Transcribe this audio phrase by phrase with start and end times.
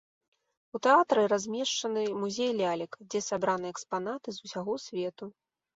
[0.77, 5.35] У тэатры размешчаны музей лялек, дзе сабраны экспанаты з усяго свету.